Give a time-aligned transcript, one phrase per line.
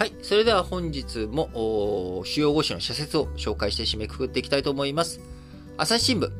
[0.00, 0.14] はい。
[0.22, 5.20] それでは本日も、主要語詞の社説を紹介して締めくくっていきたいと思います。
[5.76, 6.32] 朝日新聞、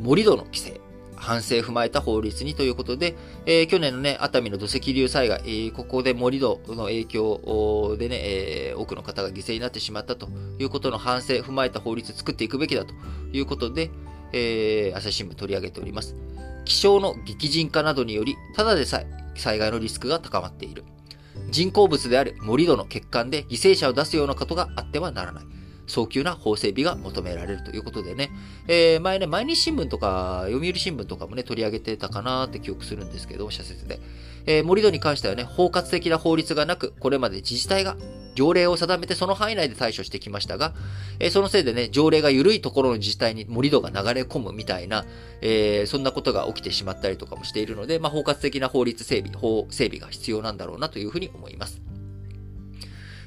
[0.00, 0.78] 盛土の規制。
[1.14, 3.16] 反省踏まえた法律にということで、
[3.46, 10.28] えー、去年のね、熱海の土石流災害、えー、ここで盛り土の影響でね、えー、多くの方が犠牲になってしまったと
[10.58, 12.92] いうことの反省踏まえた法律を作っていくべきだと
[13.32, 13.90] いうことで、
[14.34, 16.14] え、朝日新聞取り上げております。
[16.66, 19.06] 気象の激甚化などにより、ただでさえ
[19.36, 20.84] 災害のリスクが高まっている。
[21.50, 25.44] 人工物である盛り土の欠陥で犠牲者を出すようなことがあってはならない。
[25.86, 28.30] 早急な法整備が求められるということでね、
[28.66, 34.00] えー、前ね、毎日新聞とか、読売新聞とかもね、取り上げてたかなって記憶するんですけど、社説で。
[34.46, 37.96] えー、盛土に関してはね、包括的な法律がなく、これまで自治体が
[38.36, 40.74] 条例を定めてその範囲内で対処してきましたが、
[41.18, 45.04] えー、そのせいでね、条例が緩いところの自治体に盛り土が流れ込むみたいな、
[45.40, 51.80] えー、そんなことが起きてしまったりとかもしているので、まあ、包括的な法律整備、法整備が必要なんだろうなというふうに思います。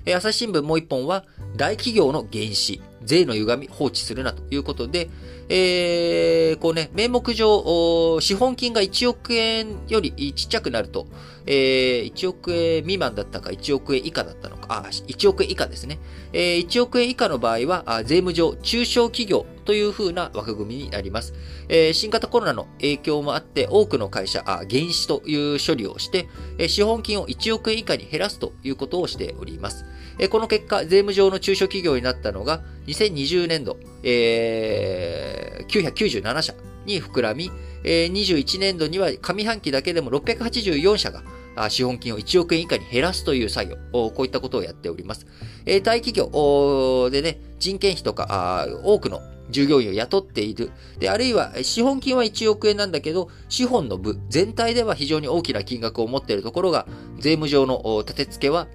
[0.06, 1.26] えー、朝日新聞もう一本は、
[1.58, 5.10] 大企業の原資、税の歪み放置するなということで、
[5.52, 11.08] えー、こうね、名目上、資本金が1億円よりちっちゃくなると、
[11.48, 15.98] えー、1億円未満だったか1億円以下だったのか、あ、1億円以下ですね。
[16.34, 21.34] えー、1億円以下の場合は、税務上、中小企業という風な枠組みになります。
[21.68, 26.28] えー、新型コロナの影響もあって、多くの会社、あ減資という処理をして、
[26.60, 29.86] えー、資本金を1億円以下に減らすということをしております。
[30.20, 36.54] えー、この結果、税務上の中小企業になったのが、2020年度、えー、997社
[36.86, 37.52] に膨らみ、
[37.84, 41.24] えー、21年度には上半期だけでも684社が
[41.70, 45.28] 資本金を1億円以下に減らすという作業、こういったことをやっております。
[45.66, 49.20] えー、大企業でね、人件費とか、多くの
[49.50, 50.72] 従業員を雇っている。
[51.00, 58.68] で、あるいは、資本金は1億円なんだけど、資本の部、全体では非常に大きな金額を持っているところが、税務上の立て付けは、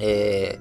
[0.00, 0.58] え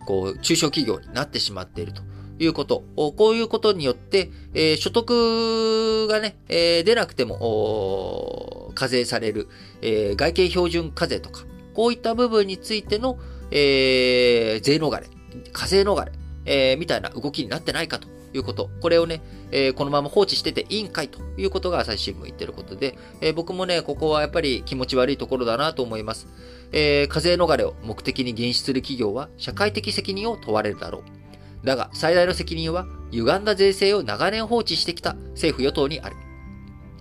[0.00, 2.02] ー、こう、中小企業になってしまっていると。
[2.44, 2.82] いうこと。
[2.96, 9.48] こういうことによって、えー、所得がね、えー、出なくても、課税される、
[9.80, 11.44] えー、外形標準課税とか、
[11.74, 13.18] こういった部分についての、
[13.50, 15.06] えー、税逃れ、
[15.52, 16.12] 課税逃れ、
[16.44, 18.70] えー、みたいな動きになってないかということ。
[18.80, 26.26] これをね、えー、このまま放置してていいんかいということが朝日新聞言ってることで、えー、僕もね、ここはやっぱり気持ち悪いところだなと思います。
[26.72, 31.21] えー、課税逃れを目的に減資する企業は社会的責任を問われるだろう。
[31.64, 36.16] だが、最大の責任は、歪んだ税制を長年放置してきた政府与党にある。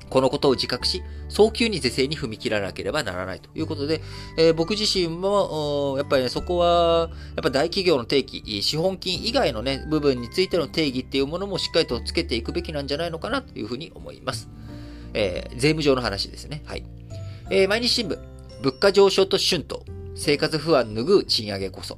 [0.10, 4.02] このことを自覚し、早急に是正に踏み切らなければならないということで、
[4.38, 14.50] えー、僕自身も、やっぱりね、そこは、やっぱ大企業の定義、資本金以外のね、部分についての定義っていうものもしっかりとつけていくべきなんじゃないのかなというふうに思います。
[15.14, 16.62] えー、税務上の話ですね。
[16.66, 16.84] はい。
[17.50, 18.20] えー、毎日新聞、
[18.62, 19.82] 物価上昇と春闘、
[20.16, 21.98] 生活不安拭う賃上げこそ。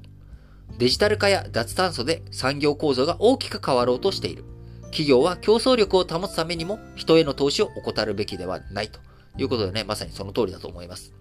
[0.78, 4.44] デジタル化や脱炭素で産業構造が大きく変わろうとしている。
[4.86, 9.00] 企業は競争力を保つためにも人への投資を怠るべきではないと
[9.38, 11.14] いうことでね、まさにその通りだと思います。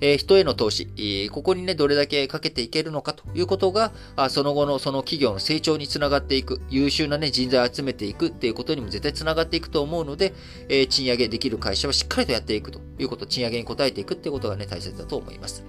[0.00, 10.32] えー、人への投資、えー、ここにね、どれだけかけていけるのかということが、あその後のその企業の成長につながっていく、優秀なね、人材を集めていくっていうことにも絶対つながっていくと思うので、
[10.68, 15.64] えー、賃上げできる会社はしっかりとやっていくということ、賃上げに応えていくっていうことがね、大切だと思います。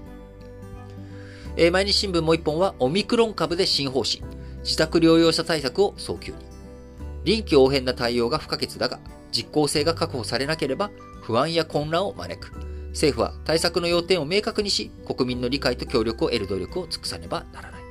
[1.61, 4.23] え、毎日新聞もう一本は、オミクロン株で新方針。
[4.63, 6.37] 自宅療養者対策を早急に。
[7.25, 9.01] 臨機応変な対応が不可欠だが、
[9.33, 10.89] 実効性が確保されなければ、
[11.21, 12.53] 不安や混乱を招く。
[12.91, 17.81] 政府は対策の要点を明確にし、国民の理解と協力を得る努力を尽くさねばならない。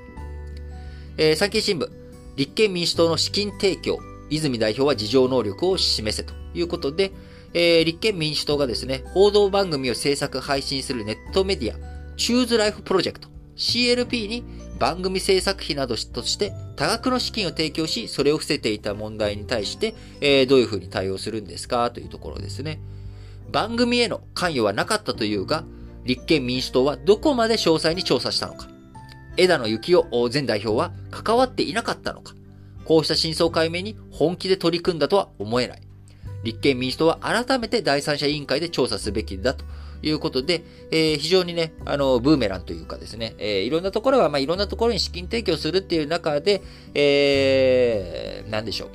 [1.18, 1.90] えー、産経新聞、
[2.36, 3.98] 立憲民主党の資金提供、
[4.30, 7.12] 泉代表は事情能力を示せということで、
[7.52, 11.78] えー、立憲民主党がですね、報道番組を制作配信するネットメディア、
[12.16, 14.44] チューズライフプロジェクト、CLP に
[14.78, 21.90] 番組制作費などとして多額の資金を提供し、それを伏せていた問題に対して、えー、どういうふうに対応するんですか？
[21.90, 22.80] というところですね。
[23.50, 25.64] 番組への関与はなかったというが、
[26.04, 28.68] 立憲民主党はどこまで詳細に調査したのか？
[29.36, 32.34] 枝野幸男前代表は関わっていなかったのか？
[32.84, 35.82] こうした真相解明に本気で取り組んだとは思えない。
[36.44, 39.64] 立憲民主党は改めて第三者委員会で調査すべきだと
[40.02, 46.62] いうことで、えー、非常にね、あの、ブーメランというかですね、えー、いろんなところは、まあ、いろんなところに資金提供するっていう中で、
[46.94, 48.88] えー、なんでしょう。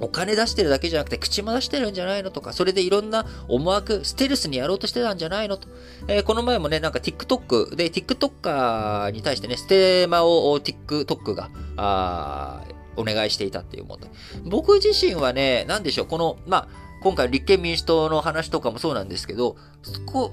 [0.00, 5.68] お金出してるだけじゃなくて口も出してるんじゃないのとか、それでいろんな思惑、ステルスにやろうとしてたんじゃないのと。
[6.08, 12.64] えー、この前もね、なんか TikTok で TikToker に対してね、ステマを TikTok が、あ
[12.96, 14.10] お願いしていたっていう問題。
[14.44, 19.56] 僕自身はね、なんでしょう、この、まあ、今回立憲民主党の話とかもそうなんですけど、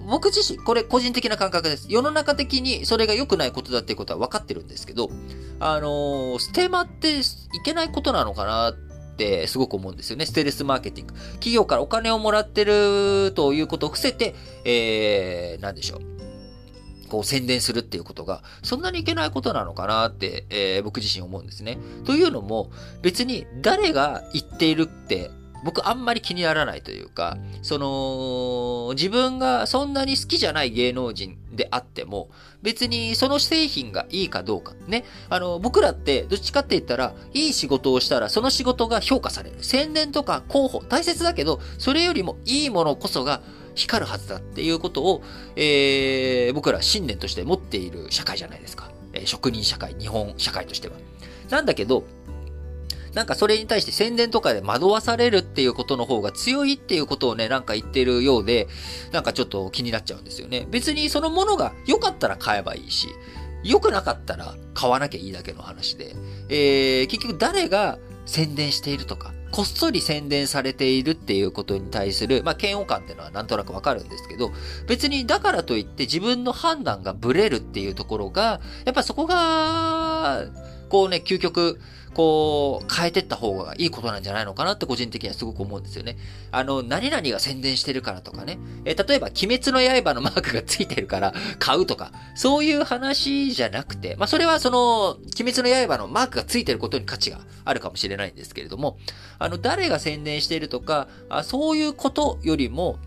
[0.07, 1.87] 僕自身、これ個人的な感覚です。
[1.89, 5.09] 世の中的にそれが良くないことだっていうことは分かってるんですけど、
[5.59, 7.23] あのー、ステマってい
[7.63, 8.75] けないことなのかなっ
[9.17, 10.25] てすごく思うんですよね。
[10.25, 11.13] ステルスマーケティング。
[11.13, 16.01] 企業からお金をもらってるということを伏せて、えー、なんでしょう。
[17.09, 21.79] こう宣伝するっていうことが、そんなにいけないことなのかなって、えー、僕自身思うんですね。
[22.05, 25.31] というのも、別に誰が言っているって
[25.63, 32.29] 僕あんまり気にならないというか、その、自分がそんなに好きじゃない芸能人であっても、
[32.61, 34.73] 別にその製品がいいかどうか。
[34.87, 35.05] ね。
[35.29, 39.57] あの、僕らってどっちかって言ったら、いい仕事をしたらその仕事が評価される。
[39.61, 43.41] 宣伝とか候補、大切だけど、それよりもいいものこそが
[43.75, 45.23] 光るはずだっていうことを、
[45.55, 48.91] えー、僕ら信念として持っている社会じゃないですか。
[49.13, 50.95] えー、職人社会、日本社会としては。
[51.49, 52.03] なんだけど、
[53.13, 58.67] なんかそれに対して宣伝とかで惑わされるっていうことの方が強いっていうことをね、なんか言ってるようで、
[59.11, 60.67] なんかちょっと気になっちゃうんですよね。
[60.69, 63.07] 別にそのものが良かったら買えばいいし、
[63.63, 66.15] 良くなかったら買わなきゃいいだけの話で、
[66.49, 74.51] えー、結局誰が宣伝しているとか、こっそり宣伝されているっていうことに対する、まあ、嫌悪感っていうのはなんとなくわかるんですけど、
[74.87, 80.45] 別にだからといって自分の判断がブレるっていうところが、やっぱそこが、
[80.89, 81.79] こうね、究極、
[82.13, 86.17] こう、変えてった方がいいことなんじゃないのかなって個人的にはすごく思うんですよね。
[86.51, 88.57] あの、何々が宣伝してるからとかね。
[88.85, 98.97] え例えば、鬼滅の刃のマークがついてるから買うとか、そういう話じゃなくて、まあ、それはその、鬼滅の刃のマークがついてることに価値があるかもしれないんですけれども、
[99.37, 102.97] あの、誰が宣伝してるとか、あそういうことよりも、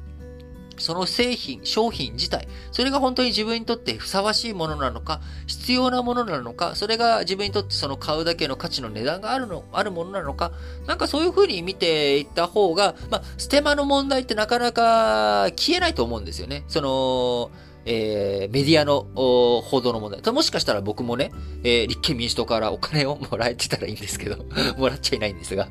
[0.78, 10.52] その製品、商品自体、それが本当に自分にとってふさわしいものなのか、必要なものなのか、それが自分にとってその買うだけの価値の値段があるの、あるものなのか、
[10.86, 16.64] なんかそういう風に見ていった方が、まあ、ステマの問題ってなかなか消えないと思うんですよね。
[16.68, 17.50] その、
[17.84, 20.32] えー、メディアの報道の問題。
[20.32, 21.32] もしかしたら僕もね、
[21.64, 24.44] えー、立憲民主党からお金をもらえてたらいいんですけど、
[24.76, 25.68] もらっちゃいないんですが、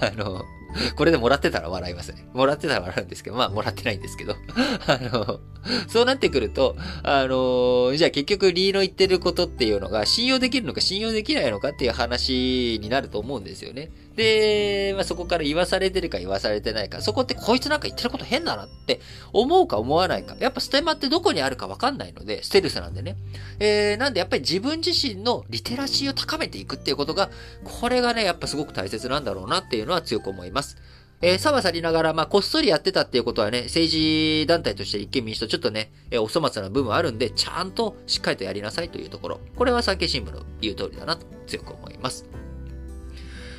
[0.00, 0.44] あの、
[0.96, 2.26] これでもらってたら笑いますね。
[2.32, 4.34] もらってたら笑うんですけど、まあ、もらってないんですけど。
[4.86, 5.40] あの、
[5.88, 13.90] そうなってくると、あの、じゃあ結局、リーの言ってることっていうのが、信用できるのか信用できないのかっていう話になると思うんですよね。
[14.16, 19.00] で、まあ、そこから言わされてるか言わされてないか、そこってこいつなんか言ってること変だなって
[19.32, 20.36] 思うか思わないか。
[20.38, 23.16] やっぱステマってどこにあるかわかんないので、ステルスなんでね。
[23.58, 27.30] えー、なんでやっぱり自分自身のリテラシーを高めていくっていうことが、
[27.64, 30.76] これがね、やっぱすごく大切なんだろうなっていうのは強く思います。
[31.20, 39.40] えー、さはさりながら、まあ、こっそりやってたっていうことはね、政治団体として立憲民主党ちょっとね、えー、お粗末な部分あるんで、ちゃんとしっかりとやりなさいというところ。
[39.56, 42.43] これは産経新聞の言う通りだなと強く思います。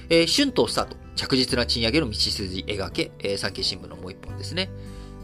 [0.09, 1.05] えー、春闘スタート。
[1.15, 4.69] 着実な賃上げの道筋描け、えー、産経新聞のもう一本ですね。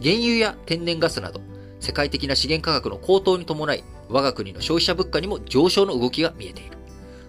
[0.01, 1.42] 原油や天然ガスなど、
[1.80, 6.78] 世界的な資源価格の高騰に伴い、我が国の消費者物価にも上昇の動きが見えている。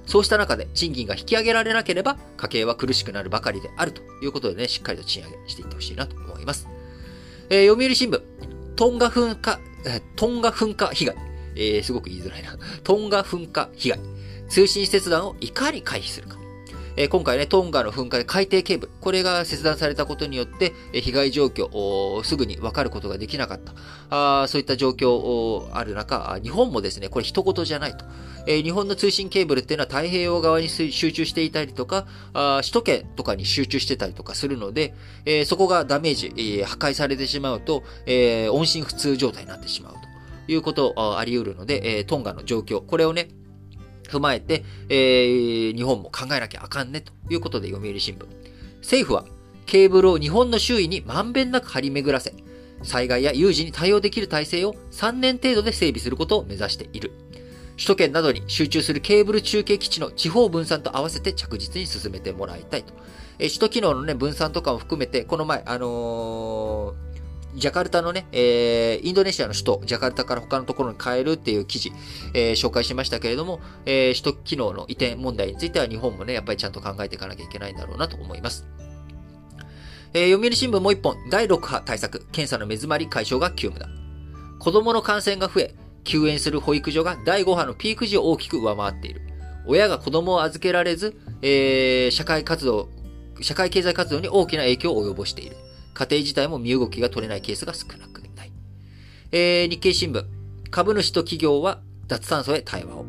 [0.07, 6.69] そうした中で賃金が引き上げられなければ家計は苦しくなるばかりであるということでね、しっかりと賃上げしていってほしいなと思います。
[7.51, 8.23] えー、読売新聞、
[8.77, 11.17] トンガ噴火、えー、トンガ噴火被害。
[11.55, 12.57] えー、すごく言いづらいな。
[12.83, 14.01] トンガ噴火被害。
[14.49, 16.42] 通信切断をいかに回避するか。
[16.97, 23.73] え、今回ね、トンガの噴火で海底ケーブル、これが切断されたことによって、え、被害状況を、すぐに分かることができなかった。
[24.11, 28.05] あそういった状況をある中、日本もですね、これ一言じゃないと。
[28.47, 34.95] え、日本の通信ケーブルっていうのは太平洋側に集中していたりとか、あ首都圏とかに集中してたりとかするので、
[35.25, 39.95] え、そこがダメージ、え、破壊されてしまうと、え、音信不通状態になってしまう
[40.47, 43.29] ということあり得るので、え、トンガの状況、これをね、
[44.13, 48.27] 踏まえて、えー、日本も考えなきゃあかんねということで読売新聞。
[48.81, 49.25] 政府は
[49.65, 52.35] ケーブルを日本の周囲にまんべんなく張り巡らせ、
[52.83, 57.13] 災害や有事に対応できる体制を3年程度で整備することを目指している。
[57.77, 62.93] 首都圏などに集中するケーブル中継基地の地方分散と合わせて着実に進めてもらいたいと。
[63.39, 67.12] え首都機能のね、分散とかも含めて、この前、あのー
[67.55, 71.93] ジャカルタのね、えー、インドネシアの首都、ジャカルタから他のところに変えるっていう記事、
[72.35, 78.67] えー、紹介しましたけれども、えー、首都機能の移転問題については日本もね、やっぱりちゃんと考えていかなきゃいけないんだろうなと思います。
[80.15, 83.89] えー、読売新聞もう一本、第6波対策、検査の目詰まり解消が急務だ。
[84.59, 89.21] 子供の感染が増え、休園する保育所が第5波のピーク時を大きく上回っている。
[89.67, 92.89] 親が子供を預けられず、えー、社会活動、
[93.41, 95.57] 社会経済活動に大きな影響を及ぼしている。
[95.95, 98.53] 家庭自体も身動きが取れないケースが少なくない。
[99.31, 100.25] えー、日経新聞。
[100.71, 103.07] 株主と企業は脱炭素へ対話を。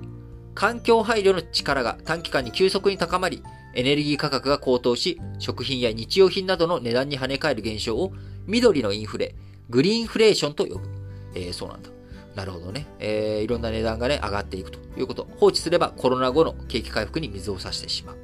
[0.55, 3.41] 環境配慮の力が短期間に急速に高まり、
[3.75, 8.13] エネルギー価格が高騰し、食品や日用品などの値段に跳ね返る現象を、
[8.45, 9.33] 緑のインフレ、
[9.69, 10.87] グリーンフレーションと呼ぶ。
[11.35, 11.89] えー、そうなんだ。
[12.35, 12.87] なるほどね。
[12.99, 15.27] えー、いろんな値段がね、上がっていくということ。
[15.37, 18.17] 放置すればコロナ後の景気回復に水を差してしまう。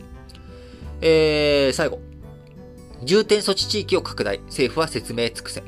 [1.02, 2.09] えー、最後。
[3.04, 4.40] 重点措置地域を拡大。
[4.48, 5.64] 政府は説明尽くせ。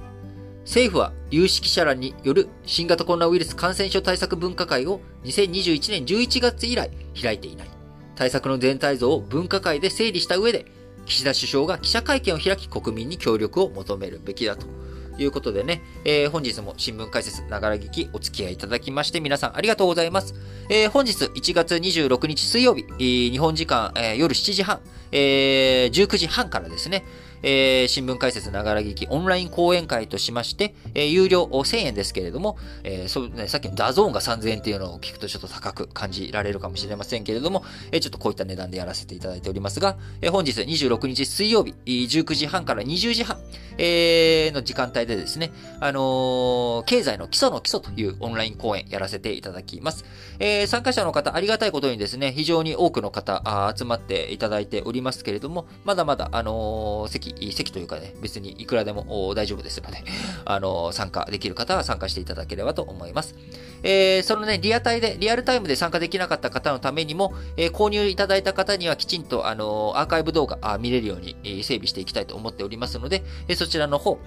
[0.63, 7.67] 政府は有識者らによる新型コロナウイルス感染症対策分科会を2021年11月以来開いていない。
[8.15, 10.65] 対策の全体像を分科会で整理した上で、
[11.05, 14.67] 岸田首相が記者会見を開き国民に協力を求めるべきだと
[15.17, 20.35] いうことでね、えー、本日も新聞解説、ながら聞きお付き合いいただきまして皆さんありがとうございます。
[20.69, 24.81] えー、本日1月26日水曜日、日本時間、えー、夜7時半、
[25.11, 27.05] えー、19時半からですね、
[27.43, 43.37] えー、新聞解説ながら聞きオンライン講演会としまして、えー、有料1000円ですけれども、えーそうね、さっきの DAZN が3000円っていうのを聞くとちょっと高く感じられるかもしれませんけれども、えー、ちょっとこういった値段でやらせていただいておりますが、えー、本日26日水曜日、19時半から20時半、
[43.77, 50.05] えー、の時間帯でですね、あのー、経済の基礎の基礎というオンライン講演やらせていただきます。
[50.39, 53.41] えー、参加者の方、ありがたいことにですね、非常に多くの方
[53.75, 60.03] 集まっていただいておりますけれども、まだまだ、あのー、席席、というかね、別にいくらでも大丈夫ですので、
[60.45, 63.35] あの、参加できる方は参加していただければと思います。
[63.83, 74.19] えー、そのね、リアタイで、リアルタイムで参加できなかった方のためにも、えー、購入いただいた方にはきちんと、あの、アーカイブ動画あ見れるように、えー、整備していきたいと思っておりますので、え、そちらの方、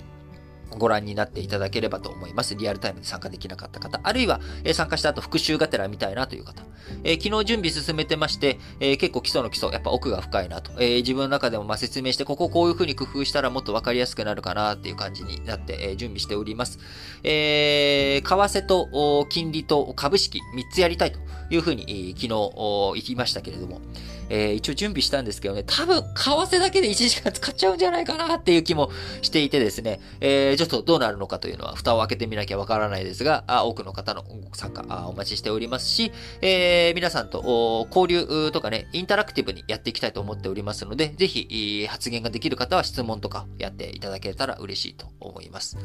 [0.79, 2.55] ご覧になっていただければと思います。
[2.55, 6.63] リアルタイムで参加できなかった方、あるいは、え、参加した後復習がてら見たいなという方、
[7.03, 16.79] え、昨日準備進めてまして、え、結構基礎の基礎、やっぱ奥が深いなと、え、自分の中でもま説明して、こここういう風に工夫したらもっとわかりやすくなるかなっていう感じになって、え、準備しております。
[17.23, 21.19] えー、為替と金利と株式3つやりたいと
[21.55, 23.81] いう風に、昨日言いましたけれども、
[24.29, 28.91] えー、一応準備したんですけどね、多分、為替だけで1時間使っちゃうんじゃないかなっていう気も
[29.23, 45.77] していてですね、えー、ちょっとどうなるのかというのは、蓋を開けてみなきゃわからないですが、あ多くの方の参加あお待ちしておりますし、えー、皆さんと交流とかね、インタラクティブにやっていきたいと思っておりますので、ぜひ、発言ができる方は質問とかやっていただけたら嬉しいと思います。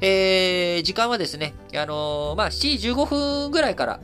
[0.00, 4.00] えー、時間はですね、あのー、まあ、7時15分ぐらいから、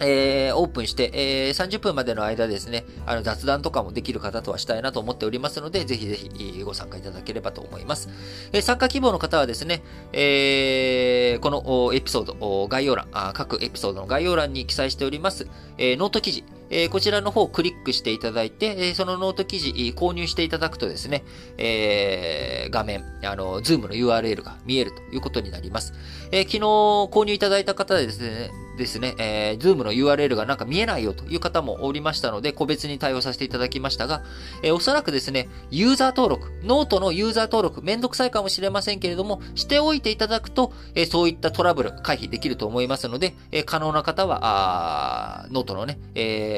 [0.00, 8.08] えー、オープンして、えー、30分までの間ですね、あの雑談とかもできる方とはしたいなと思っておりますので、ぜひぜひご参加いただければと思います。
[8.52, 15.48] えー、参加希望の方はですね、えー、このエピソード、概要欄、各エピソードの概要欄に記載しております、
[15.78, 21.24] えー、ノート記事、え、こちらの方をクリックしていただいて、え、そのノート記事購入していただくとですね、
[21.58, 25.92] え、画面、あの、 Zoom の URL が見えるということになります。
[26.32, 34.22] え、昨日購入いただいた方でですね、ですね、えー、Zoom の URL がなんか見えないよという方もおりましたので、個別に対応させていただきましたが、
[34.62, 46.55] えー、おそらくですね、ユーザー登録、ノートのユーザー登録、めんどくさいかもしれませんけれども、しておいていただくと、えー、そういったトラブル回避できると思いますので、えー、可能な方は、あーノートのね、えー、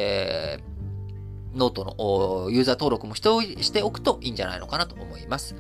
[1.55, 5.55] ノートのユーザー登録もしてしておくといいんじゃないのかなと思います。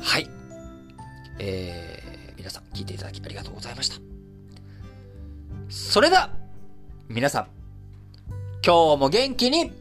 [0.00, 0.28] はい。
[1.38, 3.96] えー、皆さん聞いていただきありがとうございました。
[5.68, 6.30] それでは、
[7.08, 7.46] 皆さん、
[8.64, 9.72] 今日も元気に、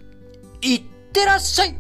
[0.62, 0.84] いっ
[1.14, 1.76] てらっしゃい